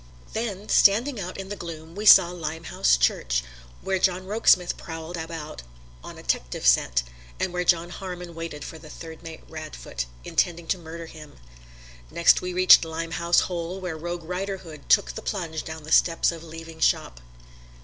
Then, 0.33 0.67
standing 0.67 1.19
out 1.19 1.37
in 1.37 1.49
the 1.49 1.55
gloom, 1.55 1.93
we 1.93 2.07
saw 2.07 2.31
Limehouse 2.31 2.97
Church, 2.97 3.43
where 3.81 3.99
John 3.99 4.25
Rokesmith 4.25 4.75
prowled 4.75 5.15
about 5.15 5.61
on 6.03 6.17
a 6.17 6.23
'tective 6.23 6.65
scent; 6.65 7.03
and 7.39 7.53
where 7.53 7.63
John 7.63 7.91
Harmon 7.91 8.33
waited 8.33 8.63
for 8.65 8.79
the 8.79 8.89
third 8.89 9.21
mate 9.21 9.43
Radfoot, 9.47 10.07
intending 10.23 10.65
to 10.69 10.79
murder 10.79 11.05
him. 11.05 11.37
Next 12.09 12.41
we 12.41 12.51
reached 12.51 12.83
Limehouse 12.83 13.41
Hole, 13.41 13.79
where 13.79 13.95
Rogue 13.95 14.23
Riderhood 14.23 14.89
took 14.89 15.11
the 15.11 15.21
plunge 15.21 15.63
down 15.63 15.83
the 15.83 15.91
steps 15.91 16.31
of 16.31 16.43
Leaving 16.43 16.79
Shop. 16.79 17.21